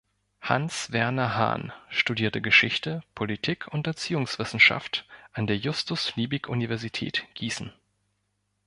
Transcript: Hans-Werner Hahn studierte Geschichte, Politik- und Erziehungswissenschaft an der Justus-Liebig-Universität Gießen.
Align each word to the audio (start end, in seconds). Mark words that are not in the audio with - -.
Hans-Werner 0.41 1.35
Hahn 1.35 1.71
studierte 1.89 2.41
Geschichte, 2.41 3.03
Politik- 3.13 3.67
und 3.67 3.85
Erziehungswissenschaft 3.85 5.05
an 5.31 5.45
der 5.45 5.57
Justus-Liebig-Universität 5.59 7.27
Gießen. 7.35 7.71